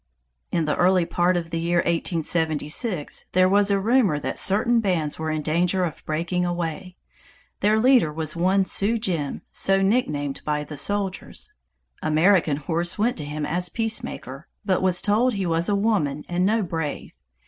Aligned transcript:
In 0.51 0.65
the 0.65 0.75
early 0.77 1.05
part 1.05 1.37
of 1.37 1.51
the 1.51 1.59
year 1.59 1.77
1876, 1.77 3.27
there 3.33 3.47
was 3.47 3.69
a 3.69 3.79
rumor 3.79 4.17
that 4.17 4.39
certain 4.39 4.79
bands 4.79 5.19
were 5.19 5.29
in 5.29 5.43
danger 5.43 5.83
of 5.83 6.03
breaking 6.07 6.43
away. 6.43 6.97
Their 7.59 7.77
leader 7.79 8.11
was 8.11 8.35
one 8.35 8.65
Sioux 8.65 8.97
Jim, 8.97 9.43
so 9.53 9.83
nicknamed 9.83 10.41
by 10.43 10.63
the 10.63 10.75
soldiers. 10.75 11.53
American 12.01 12.57
Horse 12.57 12.97
went 12.97 13.15
to 13.17 13.25
him 13.25 13.45
as 13.45 13.69
peacemaker, 13.69 14.47
but 14.65 14.81
was 14.81 15.03
told 15.03 15.35
he 15.35 15.45
was 15.45 15.69
a 15.69 15.75
woman 15.75 16.23
and 16.27 16.47
no 16.47 16.63
brave. 16.63 17.19